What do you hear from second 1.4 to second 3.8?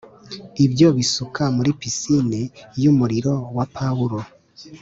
muri pisine yumuriro wa